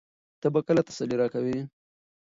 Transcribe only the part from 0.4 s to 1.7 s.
ته به کله تسلي راکوې؟